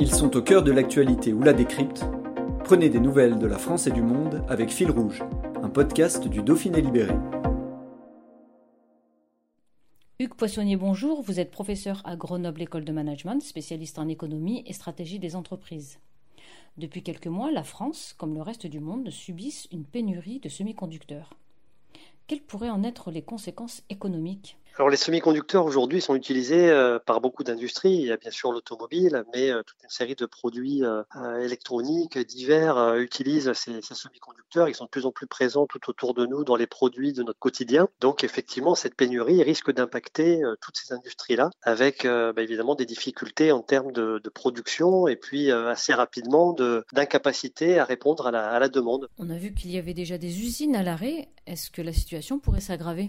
Ils 0.00 0.14
sont 0.14 0.36
au 0.36 0.42
cœur 0.42 0.62
de 0.62 0.70
l'actualité 0.70 1.32
ou 1.32 1.42
la 1.42 1.52
décrypte. 1.52 2.04
Prenez 2.62 2.88
des 2.88 3.00
nouvelles 3.00 3.36
de 3.36 3.46
la 3.48 3.58
France 3.58 3.88
et 3.88 3.90
du 3.90 4.00
monde 4.00 4.44
avec 4.48 4.70
Fil 4.70 4.92
Rouge, 4.92 5.24
un 5.60 5.68
podcast 5.68 6.28
du 6.28 6.40
Dauphiné 6.40 6.80
Libéré. 6.80 7.14
Hugues 10.20 10.34
Poissonnier, 10.34 10.76
bonjour. 10.76 11.22
Vous 11.22 11.40
êtes 11.40 11.50
professeur 11.50 12.00
à 12.04 12.14
Grenoble 12.14 12.62
École 12.62 12.84
de 12.84 12.92
Management, 12.92 13.42
spécialiste 13.42 13.98
en 13.98 14.06
économie 14.06 14.62
et 14.66 14.72
stratégie 14.72 15.18
des 15.18 15.34
entreprises. 15.34 15.98
Depuis 16.76 17.02
quelques 17.02 17.26
mois, 17.26 17.50
la 17.50 17.64
France, 17.64 18.14
comme 18.18 18.34
le 18.34 18.42
reste 18.42 18.68
du 18.68 18.78
monde, 18.78 19.10
subissent 19.10 19.66
une 19.72 19.84
pénurie 19.84 20.38
de 20.38 20.48
semi-conducteurs. 20.48 21.34
Quelles 22.28 22.42
pourraient 22.42 22.70
en 22.70 22.84
être 22.84 23.10
les 23.10 23.22
conséquences 23.22 23.82
économiques? 23.90 24.58
Alors 24.78 24.90
les 24.90 24.96
semi-conducteurs 24.96 25.64
aujourd'hui 25.64 26.00
sont 26.00 26.14
utilisés 26.14 26.70
euh, 26.70 27.00
par 27.04 27.20
beaucoup 27.20 27.42
d'industries. 27.42 27.94
Il 27.94 28.06
y 28.06 28.12
a 28.12 28.16
bien 28.16 28.30
sûr 28.30 28.52
l'automobile, 28.52 29.24
mais 29.34 29.50
euh, 29.50 29.64
toute 29.64 29.82
une 29.82 29.90
série 29.90 30.14
de 30.14 30.24
produits 30.24 30.84
euh, 30.84 31.02
électroniques 31.42 32.16
divers 32.16 32.94
utilisent 32.94 33.52
ces, 33.54 33.80
semi-conducteurs. 33.82 34.68
Ils 34.68 34.76
sont 34.76 34.84
de 34.84 34.90
plus 34.90 35.04
en 35.04 35.10
plus 35.10 35.26
présents 35.26 35.66
tout 35.66 35.80
autour 35.90 36.14
de 36.14 36.26
nous 36.26 36.44
dans 36.44 36.54
les 36.54 36.68
produits 36.68 37.12
de 37.12 37.24
notre 37.24 37.40
quotidien. 37.40 37.88
Donc 38.00 38.22
effectivement, 38.22 38.76
cette 38.76 38.94
pénurie 38.94 39.42
risque 39.42 39.72
d'impacter 39.72 40.40
toutes 40.60 40.76
ces 40.76 40.94
industries-là, 40.94 41.50
avec 41.62 42.04
bah, 42.04 42.40
évidemment 42.40 42.76
des 42.76 42.86
difficultés 42.86 43.50
en 43.50 43.62
termes 43.62 43.90
de, 43.92 44.22
production 44.32 45.08
et 45.08 45.16
puis 45.16 45.50
assez 45.50 45.92
rapidement 45.92 46.54
d'incapacité 46.92 47.78
à 47.78 47.84
répondre 47.84 48.26
à 48.26 48.30
la, 48.30 48.50
à 48.50 48.58
la 48.58 48.68
demande. 48.68 49.08
On 49.18 49.30
a 49.30 49.36
vu 49.36 49.52
qu'il 49.54 49.72
y 49.72 49.78
avait 49.78 49.94
déjà 49.94 50.18
des 50.18 50.40
usines 50.40 50.76
à 50.76 50.82
l'arrêt. 50.82 51.28
Est-ce 51.46 51.70
que 51.70 51.82
la 51.82 51.92
situation 51.92 52.38
pourrait 52.38 52.60
s'aggraver? 52.60 53.08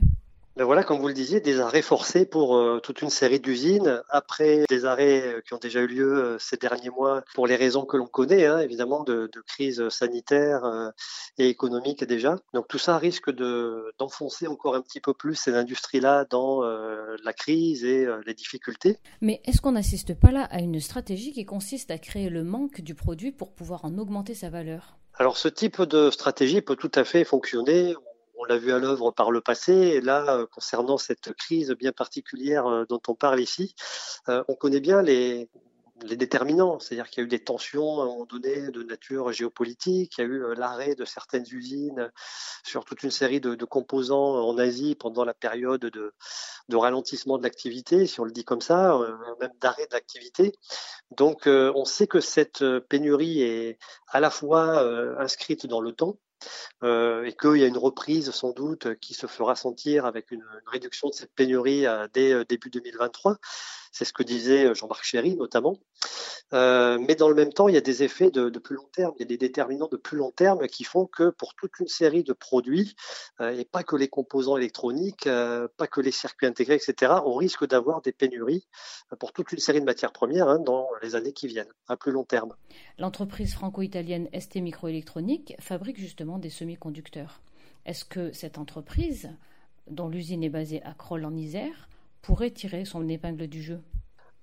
Ben 0.55 0.65
voilà, 0.65 0.83
comme 0.83 0.99
vous 0.99 1.07
le 1.07 1.13
disiez, 1.13 1.39
des 1.39 1.59
arrêts 1.59 1.81
forcés 1.81 2.25
pour 2.25 2.57
euh, 2.57 2.79
toute 2.81 3.01
une 3.01 3.09
série 3.09 3.39
d'usines, 3.39 4.01
après 4.09 4.65
des 4.67 4.83
arrêts 4.83 5.21
euh, 5.21 5.41
qui 5.41 5.53
ont 5.53 5.57
déjà 5.57 5.79
eu 5.79 5.87
lieu 5.87 6.17
euh, 6.17 6.37
ces 6.39 6.57
derniers 6.57 6.89
mois 6.89 7.23
pour 7.33 7.47
les 7.47 7.55
raisons 7.55 7.85
que 7.85 7.95
l'on 7.95 8.07
connaît, 8.07 8.45
hein, 8.45 8.59
évidemment, 8.59 9.03
de, 9.03 9.29
de, 9.31 9.41
crise 9.47 9.87
sanitaire 9.89 10.91
et 11.37 11.47
économique 11.47 12.03
déjà. 12.03 12.35
Donc 12.53 12.67
tout 12.67 12.77
ça 12.77 12.97
risque 12.97 13.31
de, 13.31 13.93
d'enfoncer 13.97 14.47
encore 14.47 14.75
un 14.75 14.81
petit 14.81 14.99
peu 14.99 15.13
plus 15.13 15.35
ces 15.35 15.55
industries-là 15.55 16.25
dans 16.29 16.61
la 16.61 17.33
crise 17.33 17.83
et 17.83 18.07
les 18.25 18.33
difficultés. 18.33 18.97
Mais 19.21 19.41
est-ce 19.45 19.61
qu'on 19.61 19.71
n'assiste 19.71 20.13
pas 20.13 20.31
là 20.31 20.43
à 20.51 20.59
une 20.59 20.79
stratégie 20.79 21.31
qui 21.31 21.45
consiste 21.45 21.89
à 21.89 21.97
créer 21.97 22.29
le 22.29 22.43
manque 22.43 22.81
du 22.81 22.95
produit 22.95 23.31
pour 23.31 23.53
pouvoir 23.53 23.85
en 23.85 23.97
augmenter 23.97 24.33
sa 24.33 24.49
valeur? 24.49 24.97
Alors 25.15 25.37
ce 25.37 25.47
type 25.47 25.81
de 25.81 26.11
stratégie 26.11 26.61
peut 26.61 26.77
tout 26.77 26.91
à 26.95 27.03
fait 27.03 27.25
fonctionner 27.25 27.93
on 28.39 28.45
l'a 28.45 28.57
vu 28.57 28.71
à 28.71 28.79
l'œuvre 28.79 29.11
par 29.11 29.31
le 29.31 29.41
passé. 29.41 29.73
Et 29.73 30.01
là, 30.01 30.37
euh, 30.37 30.45
concernant 30.47 30.97
cette 30.97 31.33
crise 31.33 31.71
bien 31.71 31.91
particulière 31.91 32.65
euh, 32.65 32.85
dont 32.87 33.01
on 33.07 33.13
parle 33.13 33.41
ici, 33.41 33.75
euh, 34.29 34.43
on 34.47 34.55
connaît 34.55 34.79
bien 34.79 35.01
les, 35.01 35.49
déterminants, 36.05 36.79
c'est-à-dire 36.79 37.09
qu'il 37.09 37.19
y 37.19 37.23
a 37.23 37.25
eu 37.25 37.29
des 37.29 37.43
tensions 37.43 37.99
à 37.99 38.05
un 38.05 38.25
de 38.71 38.83
nature 38.83 39.33
géopolitique, 39.33 40.13
il 40.17 40.21
y 40.21 40.23
a 40.23 40.27
eu 40.27 40.55
l'arrêt 40.55 40.95
de 40.95 41.03
certaines 41.03 41.43
usines 41.51 42.09
sur 42.63 42.85
toute 42.85 43.03
une 43.03 43.11
série 43.11 43.41
de, 43.41 43.65
composants 43.65 44.47
en 44.47 44.57
Asie 44.57 44.95
pendant 44.95 45.25
la 45.25 45.33
période 45.33 45.81
de, 45.81 46.13
ralentissement 46.73 47.37
de 47.37 47.43
l'activité, 47.43 48.07
si 48.07 48.21
on 48.21 48.23
le 48.23 48.31
dit 48.31 48.45
comme 48.45 48.61
ça, 48.61 48.97
même 49.41 49.51
d'arrêt 49.59 49.87
de 49.87 49.93
l'activité. 49.93 50.53
Donc 51.17 51.47
on 51.47 51.83
sait 51.83 52.07
que 52.07 52.21
cette 52.21 52.63
pénurie 52.87 53.41
est 53.41 53.77
à 54.07 54.21
la 54.21 54.29
fois 54.29 54.79
inscrite 55.19 55.65
dans 55.65 55.81
le 55.81 55.91
temps, 55.91 56.17
euh, 56.83 57.23
et 57.23 57.33
qu'il 57.33 57.57
y 57.57 57.63
a 57.63 57.67
une 57.67 57.77
reprise 57.77 58.31
sans 58.31 58.51
doute 58.51 58.95
qui 58.99 59.13
se 59.13 59.27
fera 59.27 59.55
sentir 59.55 60.05
avec 60.05 60.31
une, 60.31 60.43
réduction 60.65 61.09
de 61.09 61.13
cette 61.13 61.33
pénurie 61.33 61.85
euh, 61.85 62.07
dès 62.13 62.33
euh, 62.33 62.45
début 62.45 62.69
2023. 62.69 63.37
C'est 63.91 64.05
ce 64.05 64.13
que 64.13 64.23
disait 64.23 64.73
Jean-Marc 64.75 65.03
Chéry 65.03 65.35
notamment. 65.35 65.77
mais 66.51 67.15
dans 67.15 67.29
le 67.29 67.35
même 67.35 67.53
temps, 67.53 67.67
il 67.67 67.75
y 67.75 67.77
a 67.77 67.81
des 67.81 68.03
effets 68.03 68.31
de, 68.31 68.49
plus 68.59 68.75
long 68.75 68.87
terme, 68.93 69.13
il 69.17 69.21
y 69.21 69.23
a 69.23 69.27
des 69.27 69.37
déterminants 69.37 69.89
de 69.91 69.97
plus 69.97 70.17
long 70.17 70.31
terme 70.31 70.67
qui 70.67 70.83
font 70.83 71.05
que 71.05 71.29
pour 71.29 71.55
toute 71.55 71.79
une 71.79 71.87
série 71.87 72.23
de 72.23 72.33
produits, 72.33 72.95
et 73.41 73.65
pas 73.65 73.83
que 73.83 73.95
les 73.95 74.07
composants 74.07 74.57
électroniques, 74.57 75.25
pas 75.25 75.87
que 75.87 76.01
les 76.01 76.11
circuits 76.11 76.47
intégrés, 76.47 76.75
etc., 76.75 77.13
on 77.25 77.35
risque 77.35 77.67
d'avoir 77.67 78.01
des 78.01 78.11
pénuries 78.11 78.67
pour 79.19 79.33
toute 79.33 79.51
une 79.51 79.59
série 79.59 79.79
de 79.79 79.85
matières 79.85 80.11
premières 80.11 80.47
hein, 80.47 80.59
dans 80.59 80.87
les 81.01 81.15
années 81.15 81.33
qui 81.33 81.47
viennent, 81.47 81.71
à 81.87 81.97
plus 81.97 82.11
long 82.11 82.23
terme. 82.23 82.55
L'entreprise 82.97 83.53
franco-italienne 83.53 84.29
ST 84.37 84.57
Microélectronique 84.57 85.55
fabrique 85.59 85.99
justement 85.99 86.37
des 86.37 86.49
semi-conducteurs. 86.49 87.41
Est-ce 87.85 88.05
que 88.05 88.31
cette 88.33 88.57
entreprise, 88.57 89.31
dont 89.87 90.09
l'usine 90.09 90.43
est 90.43 90.49
basée 90.49 90.83
à 90.83 90.93
Kroll 90.93 91.25
en 91.25 91.35
Isère, 91.35 91.89
pourrait 92.21 92.51
tirer 92.51 92.85
son 92.85 93.07
épingle 93.07 93.47
du 93.47 93.61
jeu 93.61 93.81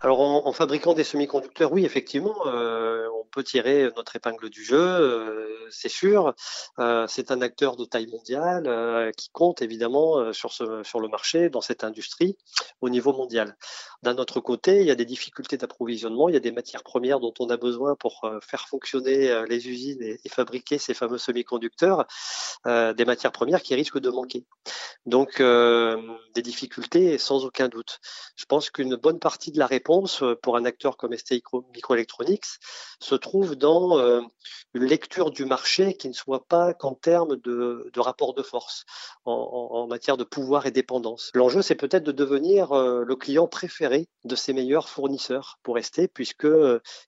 alors 0.01 0.21
en, 0.21 0.53
fabriquant 0.53 0.93
des 0.93 1.05
semi-conducteurs, 1.05 1.73
oui, 1.73 1.87
effectivement, 1.87 2.37
euh, 2.47 3.09
on 3.19 3.25
peut 3.25 3.43
tirer 3.43 3.91
notre 3.97 4.15
épingle 4.15 4.51
du 4.51 4.63
jeu, 4.63 4.79
euh, 4.79 5.67
c'est 5.71 5.89
sûr. 5.89 6.35
Euh, 6.79 7.07
c'est 7.09 7.31
un 7.31 7.41
acteur 7.41 7.77
de 7.77 7.87
taille 7.87 8.07
mondiale 8.07 9.11
qui 9.17 9.31
compte 9.31 9.63
évidemment 9.63 10.35
sur, 10.35 10.53
ce, 10.53 10.83
sur 10.83 11.01
le 11.01 11.09
marché, 11.09 11.49
dans 11.49 11.63
cette 11.63 11.83
industrie, 11.83 12.37
au 12.83 12.91
niveau 12.91 13.15
mondial. 13.15 13.57
D'un 14.03 14.19
autre 14.19 14.41
côté, 14.41 14.81
il 14.81 14.87
y 14.87 14.91
a 14.91 14.95
des 14.95 15.07
difficultés 15.07 15.57
d'approvisionnement, 15.57 16.29
il 16.29 16.35
y 16.35 16.37
a 16.37 16.41
des 16.41 16.53
matières 16.53 16.83
premières 16.83 17.19
dont 17.19 17.33
on 17.41 17.49
a 17.49 17.57
besoin 17.57 17.95
pour 17.97 18.31
faire 18.43 18.69
fonctionner 18.69 19.45
les 19.49 19.67
usines 19.69 20.03
et, 20.03 20.21
et 20.23 20.29
fabriquer 20.29 20.77
ces 20.77 20.93
fameux 20.93 21.19
semi-conducteurs, 21.19 22.05
des 22.67 23.05
matières 23.07 23.33
premières 23.33 23.63
qui 23.63 23.75
risquent 23.75 23.99
de 24.01 24.11
manquer. 24.11 24.45
Donc 25.07 25.41
des 25.41 26.43
difficultés 26.43 27.17
sans 27.17 27.45
aucun 27.45 27.69
doute. 27.69 27.99
Je 28.37 28.45
pense 28.45 28.71
qu'une 28.71 28.97
bonne 28.97 29.19
partie 29.19 29.53
de 29.53 29.59
la 29.59 29.67
réponse 29.67 29.86
euh, 30.23 30.35
pour 30.43 30.57
un 30.57 30.65
acteur 30.65 30.97
comme 30.97 31.17
ST 31.17 31.43
Microelectronics 31.75 32.47
se 33.01 33.15
trouve 33.15 33.55
dans 33.55 33.99
euh, 33.99 34.21
une 34.75 34.85
lecture 34.85 35.31
du 35.31 35.45
marché 35.45 35.97
qui 35.97 36.09
ne 36.09 36.13
soit 36.13 36.45
pas 36.47 36.75
qu'en 36.75 36.95
termes 36.95 37.37
de, 37.37 37.91
rapport 37.97 38.35
de 38.35 38.43
force, 38.43 38.85
en, 39.25 39.87
matière 39.87 40.17
de 40.17 40.25
pouvoir 40.25 40.67
et 40.67 40.71
dépendance. 40.73 41.31
L'enjeu, 41.35 41.63
c'est 41.63 41.77
peut-être 41.77 42.03
de 42.03 42.13
devenir 42.13 42.73
euh, 42.73 43.05
le 43.05 43.17
client 43.17 43.47
préféré 43.47 44.09
de 44.25 44.35
ses 44.35 44.53
meilleurs 44.53 44.89
fournisseurs 44.89 45.59
pour 45.63 45.79
ST, 45.79 46.09
puisque 46.13 46.49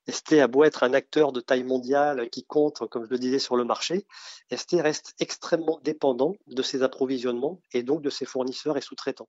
ST 0.09 0.35
a 0.35 0.47
beau 0.47 0.63
être 0.63 0.85
un 0.85 0.95
acteur 0.95 1.33
de 1.33 1.41
taille 1.41 1.65
mondiale 1.65 2.31
qui 2.31 2.45
compte, 2.45 2.87
comme 2.89 3.05
je 3.05 3.11
le 3.11 3.19
disais, 3.19 3.41
sur 3.41 3.57
le 3.57 3.65
marché, 3.65 4.07
ST 4.55 4.77
reste 4.81 5.15
extrêmement 5.19 5.81
dépendant 5.83 6.35
de 6.47 6.63
ses 6.63 6.83
approvisionnements 6.83 7.61
et 7.73 7.83
donc 7.83 8.03
de 8.03 8.11
ses 8.11 8.25
fournisseurs 8.25 8.77
et 8.77 8.83
sous-traitants. 8.83 9.29